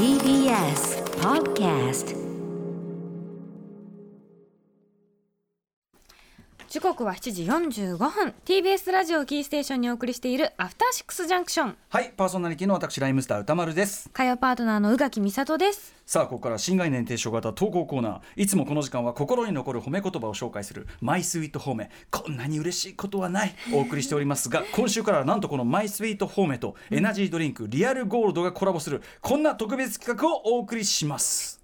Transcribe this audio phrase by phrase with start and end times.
[0.00, 2.16] TBS Podcast
[6.70, 8.32] 時刻は7時45分。
[8.44, 11.76] TBS ラジオキーステーションにお送りしているアフターシックスジャンクション。
[11.88, 14.08] はいパーソナリティの私ライムスター歌丸です。
[14.12, 15.96] 火曜パートナーの宇垣美里です。
[16.06, 18.20] さあここから新概念提唱型投稿コーナー。
[18.36, 21.90] いつもこの時間は心に残る褒め言葉を紹介するマイスイート褒め。
[22.08, 23.54] こんなに嬉しいことはない。
[23.74, 31.59] お送りしておりますが 今週からはなんとこのマイスイート褒めとエナジードリンクリアルゴールドがコラボするこんな特別企画をお送りします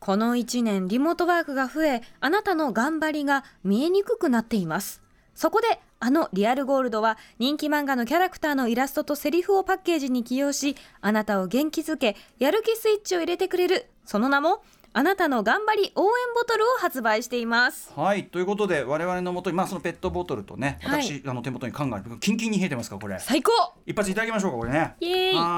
[0.00, 5.02] この1年リモートワークが増えあなたの頑張りが見えにくくなっています。
[5.34, 14.62] そこであのリアルゴールドは人気漫画のキャラクターのイラストとセリフをパッケージに起用しあなたを元気づけやる気スイッチを入れてくれるその名も
[14.94, 17.92] あなたの頑張り応援ボトルを発売しています。
[17.94, 18.24] はい。
[18.24, 23.18] ということで我々のもとにまあそのペットボトルとねはい私、あの手元に缶があるキンキンに冷えてますかこれ。
[23.18, 23.52] 最高！
[23.84, 24.78] 一発いただきましょうかこれね。
[24.78, 24.86] は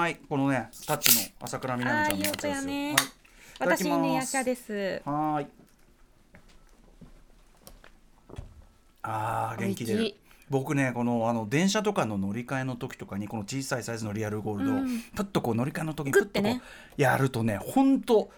[0.06, 0.16] ーい。
[0.28, 3.22] このねタッチの朝倉みなみちゃんのやつですよ
[3.58, 4.03] 私ます。
[4.03, 5.03] ねやかです。
[5.05, 5.47] はーい。
[9.03, 9.98] あー元気出る。
[9.98, 10.17] 美味しい。
[10.50, 15.00] 僕ねこのあの電車とかの乗り換えの時とかにこの小さいサイズのリアルゴールドを、うん。
[15.17, 16.61] パッとこう乗り換えの時にプッとこう
[17.00, 18.30] やるとね本当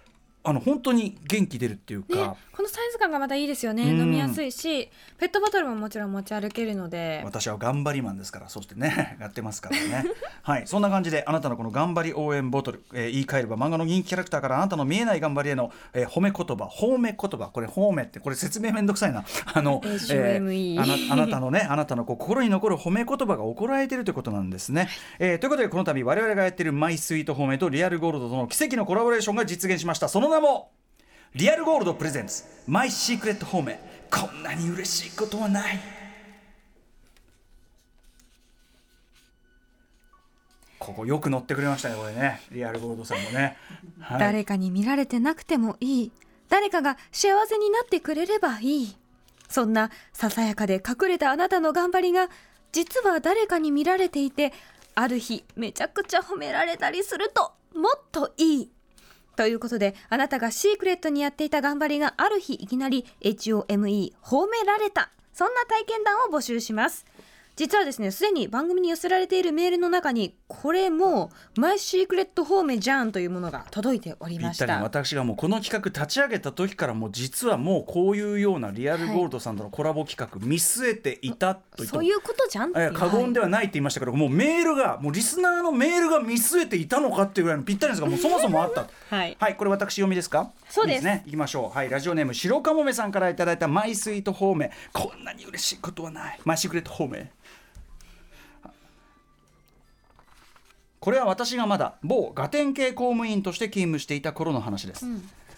[0.44, 4.00] あの本当に元気出るっていうか、ね、このサイズ感がまたいいですよね、うん。
[4.00, 7.22] 飲みやすいしペットボトルももちろん持ち歩けるので。
[7.24, 10.04] 私は頑張りマンですからそしてね やってますからね。
[10.42, 17.48] はいそんな感じであなたのこの頑張り応援ボトル、えー言い換えれば漫画の人気キャラクターからあなたの見えない頑張りへの、えー褒め言葉褒め言葉。
[17.48, 19.24] これ褒めってこれ説明めんどくさいな。
[19.52, 30.08] あの、HOME あなあなたのねあなたのこう心に残る褒め言葉が送られているということなんですね、えーということでこの度我々がやっているマイスイート褒めとリアルゴールドとの奇跡のコラボレーションが実現しました。
[30.08, 30.72] その名も
[31.34, 33.78] リアルゴールドプレゼンツマイシークレット褒め
[34.10, 35.78] こんなに嬉しいことはない。
[40.78, 42.40] ここよく乗ってくれましたねこれね。
[42.52, 43.56] リアルゴールドさんもね、
[44.00, 46.12] はい、誰かに見られてなくてもいい。
[46.48, 48.96] 誰かが幸せになってくれればいい。
[49.48, 52.28] そんなささやかで隠れたあなたの頑張りが
[52.72, 54.52] 実は誰かに見られていて
[54.94, 58.73] ある日めちゃくちゃ褒められたりするともっといい。
[59.36, 65.10] ということであなたがシークレットにやっていた頑張りがある日いきなり HOME 褒められた。
[65.32, 67.04] そんな体験談を募集します。
[67.56, 90.50] 実はですねすでに番組に寄せられているメールの中にこれもマイシークレット褒めじゃんというものが届いておりぴったりました私がもうこの企画立ち上げた時からもう実はもうこういうようなリアルゴールドさんとのコラボ企画見据えていたと言ってもそういうことじゃん過言でははないって言いましたけど、もうメールがもうリスナーのメールが見据えていたのかっていうぐらいのぴったりですがもうそもそもあったい、はい、はい、これ私読みですか？
[90.68, 91.76] そうですいいね、行きましょう。
[91.76, 94.70] はい、ラジオネーム白かもめさんからいただいたマイスイート褒め。
[94.92, 96.40] こんなに嬉しいことはない。
[96.44, 97.30] マイシークレット褒め。
[101.04, 105.04] これは私がまだ某ガテン系公務員として勤務していた頃の話です。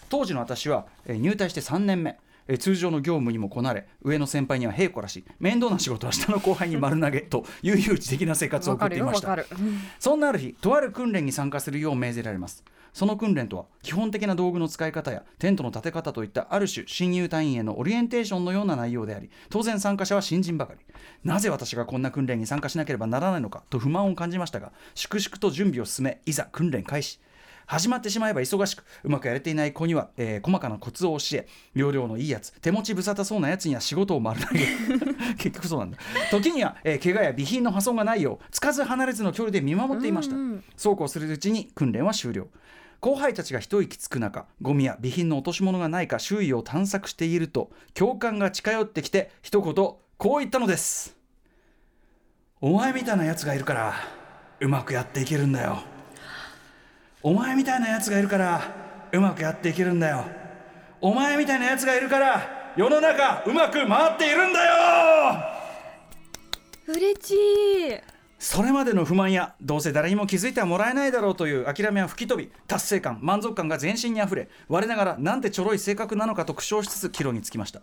[0.09, 2.19] 当時の私は、えー入隊して3年目。
[2.47, 9.37] えー通常の業務にもこなれ上の先輩にはへいこらし面倒な仕事は下の後輩に丸投げと悠々自適な生活を送っていました。
[9.99, 12.63] そんなある日とある訓練に参加するよう命ぜられます。
[12.93, 20.79] その訓練とは基本的な道具の使い方やテントの立て方といったある種新入隊員へのオリエンテーションのような内容であり当然参加者は新人ばかり。
[21.23, 27.19] なぜ私がこんな訓練に参加しなければならないのかと不満を感じましたが粛々と準備を進めいざ訓練開始
[27.67, 34.65] 始まってしまえば忙しくうまくやれていない子には、えー細かなコツを教え容量のいいやつ手持ち無沙汰そうなやつには仕事を丸投げ。
[35.37, 35.97] 結局そうなんだ。
[36.31, 42.47] 時には、えー怪我や備品の破損がないようつかず離れずの距離で見守っていました、うんうんそうこうするうちに訓練は終了。
[42.99, 49.99] 後輩たちが一息つく中ゴミや備品の落とし物がないか周囲を探索していると教官が近寄ってきて一言こ
[50.37, 51.15] う言ったのです。
[52.59, 53.93] お前みたいなやつがいるから
[54.59, 55.83] うまくやっていけるんだよ
[57.23, 58.61] お前みたいなやつがいるから
[59.11, 60.25] うまくやっていけるんだよ。
[61.01, 64.73] お前みたいなやつがいるから世の中うまく回っているんだよ。
[66.87, 67.97] 嬉しい。
[68.39, 77.81] それまでの不満やどうせ誰にも気づいてはもらえないだろうという諦めは吹き飛び達成感満足感が全身にあふれ我ながらなんてちょろい性格なのかと苦笑しつつ帰路につきました。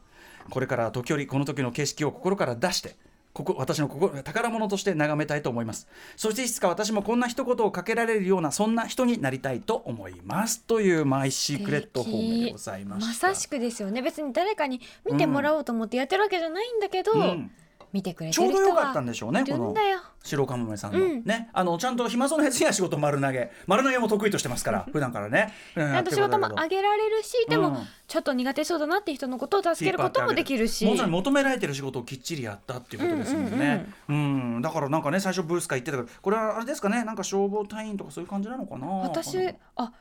[0.49, 2.95] これから時折この時の景色を心から出して
[3.35, 5.89] ここ私の心宝物として眺めたいと思います。
[6.17, 10.63] そしていつか私もこんな一言をかけられるようなそんな人になりたいと思います。
[10.63, 13.29] というマイシークレット方面でございました。
[13.29, 14.03] まさしくですよね。
[14.03, 17.51] 別に誰かに見てもらおうと思ってやってるわけじゃないんだけど、うん
[17.95, 20.01] 見てくれてちょうる人どよかったんがでしょうねいるんだよ。
[20.25, 21.25] 白かもめさんの、うん。
[21.25, 21.49] ね。
[21.53, 23.53] あのちゃんと暇そうなやつには仕事丸投げ。
[23.69, 27.77] 丸投げも得意としてますから普段からね、うんちゃんと仕事もあげられるしでも、うん
[28.07, 30.85] ちょっと苦手そうだなって人のことを助けることもできるし。
[30.85, 33.87] もちろん求められてる仕事をきっちりやったっていうことですもんね。
[34.09, 37.05] うんだからなんかね最初ブースカー言ってたけどこれはあれですかね。
[37.05, 38.87] なんか消防隊員とかそういう感じなのかな。
[38.87, 39.39] 私
[39.77, 39.93] あ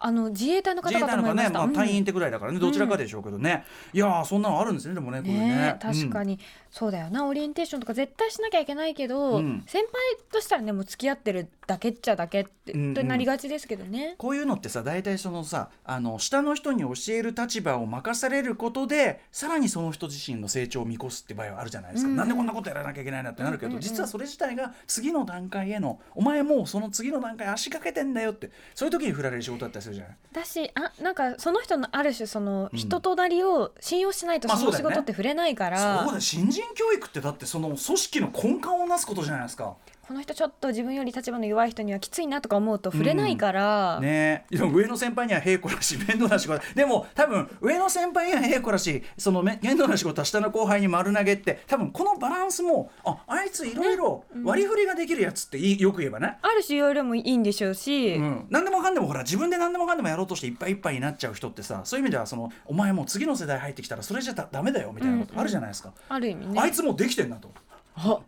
[0.00, 1.72] あの自衛隊の方自衛かと思いました、まあ、うん。
[1.72, 5.76] 隊員ってぐらいだからね、どちらかでしょうけどね、いやーそんなのあるんですねでもねこれね。
[5.80, 6.38] 確かに、に、
[6.70, 7.26] そうだよな。
[7.26, 9.64] オリエンテーションとか絶対しなきゃいけないけど、うん。
[9.66, 9.92] 先輩
[10.30, 12.94] としたらねもう付き合ってるだけっちゃだけって、うんうん。
[12.94, 14.14] となりがちですけどね。
[14.18, 22.16] こういうのってさ大体そのさあの下の人に教える立場を任されることでさらにその人自身の成長を見越すって場合はあるじゃないですか、うん。
[22.16, 32.78] なんでこんなことやらなきゃいけないなってなるけど、うんうんうん実はそれ自体が次の段階へのお前もうその次の段階足掛けてんだよってそういう時に振られる仕事だったりするじゃないだしあなんかその人のある種そのうん。
[32.78, 34.94] 人となりを信用しないとその仕まあそうだよね。
[34.96, 39.74] 事って触れないから、そうだよ新人教育ってだってその組織の根幹をなすことじゃないですか。
[40.08, 44.46] この人ちょっと自分より立場の弱い人にはきついなとか思うと触れないから、ね。
[44.50, 46.62] えでも上の先輩には平子だし面倒な仕事。
[46.74, 56.38] でも多分上の先輩には平子だしそのめ面倒な仕事は下の後輩に丸投げって多分このバランスもああいついろいろ割り振りができるやつっていいよく言えばね。
[56.40, 66.58] ある種容量もいいんでしょうし、うん、何でもかんでもほら自分で何でもかんでもやろうとしていっぱいいっぱいになっちゃう人ってさそういう意味ではそのお前もう次の世代入ってきたらそれじゃだダメだよみたいなことあるじゃないですか、ある意味ね。
[66.58, 67.50] あいつもうできてんなと。
[67.67, 67.67] あ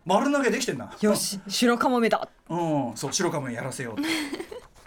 [0.05, 0.91] 丸投げできてんな。
[0.99, 2.27] よし白カモメだ。
[2.49, 4.09] うん、そう白カモメやらせようって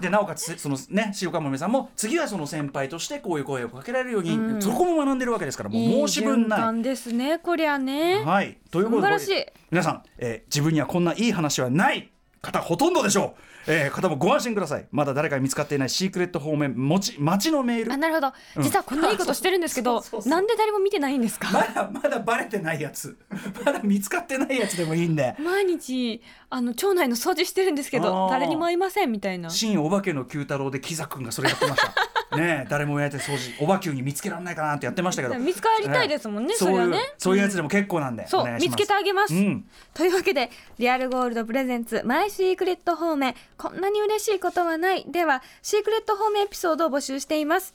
[0.01, 4.63] でなおかつそのね白カモメさんも次はその先輩としてこういう声をかけられるように、うん。
[4.63, 6.61] そこも学んでるわけですからもういい申し分循ない。
[6.61, 12.11] 環ですねこりゃね、はい、ということで皆さん、えー自分にはこんないい話はない
[12.45, 13.35] 方ほとんどでしょ
[13.67, 14.87] う、えー方もご安心ください。
[14.93, 17.93] まだ誰かに見つかっていないシークレット方面持ち待ちのメール。
[17.93, 18.33] あなるほど。
[18.57, 18.63] うん。
[18.63, 21.51] 実はこんないいことしてるんですけど、なんで誰も見てないんですか？
[21.51, 23.17] まだまだバレてないやつ。
[23.65, 25.35] まだ見つかってないやつでもいいんで。
[25.39, 29.51] 毎日あの町内の掃除してるんですけど誰にも会いませんみたいな。
[29.51, 31.95] 新オバケの Q太郎でキザオ君がそれやってました
[32.37, 35.39] ねえ誰もやって掃除オバQに見つけられないかなってやってましたけど。
[35.39, 36.99] 見つかりたいですもんね、ええそれはね。
[36.99, 39.65] ういうそういうやつでも結構なんで、そう見つけてあげます、うん。
[39.93, 45.05] というわけでリアルゴールド presents マイシークレット方面こんなに嬉しいことはない。
[45.09, 47.75] ではシークレット方面エピソードを募集しています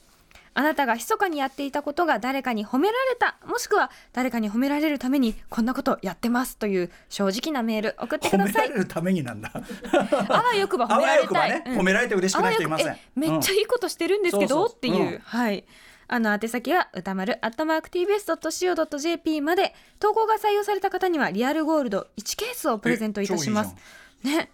[0.54, 8.68] あなたが密かにやっていたことが誰かに褒められたもしくは誰かに褒められるためにこんなことやってますという正直なメール送ってく褒ださい。
[8.68, 9.52] められるためになんだ。
[10.28, 12.96] あわよくば褒められたい、褒められて嬉しくない人いません。
[13.14, 15.18] めっちゃいいことしてるんですけど、っていう、うん。
[15.18, 15.64] はい。
[16.12, 19.74] あの宛先は歌丸アットマーク TBS.CO.JP まで。
[20.00, 23.76] 投稿が採用された方にはリアルゴールド1ケースをプレゼントいたします。
[24.24, 24.50] ね。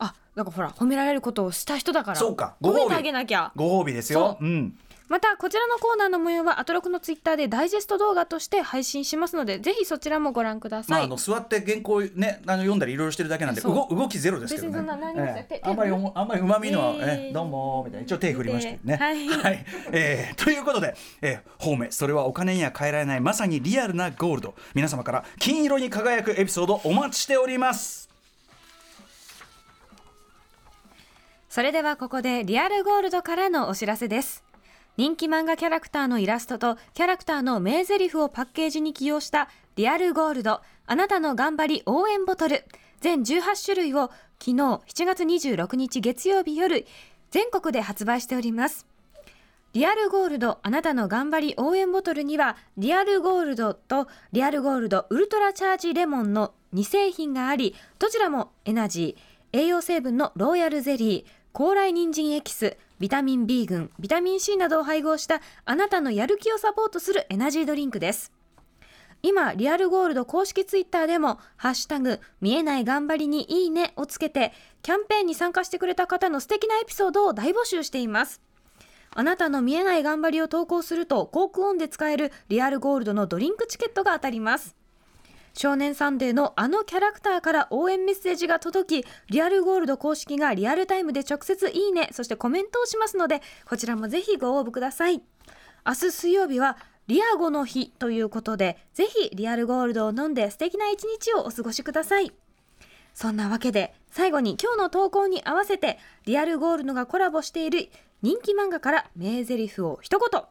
[0.00, 2.16] あなんかほら超褒められることをした人だから。
[2.16, 2.56] そうか。
[2.60, 2.80] ご褒美。
[2.80, 3.52] 褒めてあげなきゃ。
[3.54, 4.36] ご褒美ですよ。
[4.40, 4.44] そう。
[4.44, 4.78] うん。
[5.08, 14.76] またこちらのコーナーの模様はアトロクのツイッターでダイジェスト動画として配信しますのでぜひそちらもご覧くだまさい、ああの座って原稿ねあの読んだりいろいろしてるだけなんで動動きゼロですけどね。
[15.16, 15.60] ええ。
[15.62, 17.30] あんまりあんまり旨味のはえー。
[17.30, 18.96] えどうもみたいな一応手振りましたけどね。
[18.96, 19.64] はい。
[19.92, 24.54] えーということで、えー、方面それはお金には変えられないまさにリアルなゴールド。
[24.74, 28.06] 皆様から金色に輝くエピソードお待ちしております。
[31.48, 34.44] それではここでリアルゴールドからのお知らせです
[34.96, 40.62] 人気漫画キャラクターのイラストとキャラクターの名台詞をパッケージに起用したリアルゴールド。
[40.86, 42.64] あなたの頑張り応援ボトル。
[43.02, 46.86] 全18種類を昨日7月26日月曜日夜
[47.30, 48.86] 全国で発売しております。
[49.74, 68.32] リアルゴールドあなたの頑張り応援ボトルにはリアルゴールドとリアルゴールドウルトラチャージレモンの2製品がありどちらもエナジー栄養成分のローヤルゼリー高麗人参エキスビタミン B 群ビタミン C などを配合したあなたのやる気をサポートするエナジードリンクです。
[69.22, 78.40] 今リアルゴールド公式ツイッターでも「ハッシュタグ見えない頑張りにいいね」をつけてキャンペーンに参加してくれた方の素敵なエピソードを大募集しています。
[79.10, 84.76] あなたの見えない頑張りを投稿すると航空オンで使えるリアルゴールドのドリンクチケットが当たります。
[85.56, 95.22] 少年サンデーのあのキャラクターから応援メッセージが届きリアルゴールド公式がリアルタイムで直接いいねそしてコメントをしますのでこちらもぜひご応募ください。
[95.86, 102.32] 明日水曜日はリアゴの日ということでぜひリアルゴールドを飲んで素敵な一日をお過ごしください。
[103.14, 107.88] そんなわけで最後に今日の投稿に合わせてリアルゴールドがコラボしている
[108.20, 110.42] 人気漫画から名台詞を一言。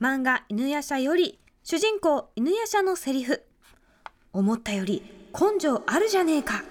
[0.00, 3.42] 漫画犬夜叉より主人公犬夜叉のセリフ。
[4.32, 6.62] 思ったより根性あるじゃねえか。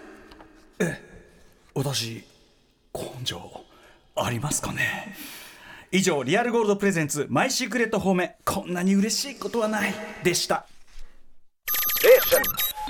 [1.73, 2.23] 私
[2.93, 3.39] 根性
[4.15, 5.15] ありますかね？
[5.91, 10.65] 以上リアルゴールド presents マイシークレット方面こんなに嬉しいことはないでした。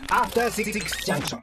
[0.08, 0.72] After Six
[1.06, 1.40] Junction.